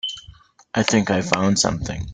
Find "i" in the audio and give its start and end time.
0.73-0.81, 1.11-1.21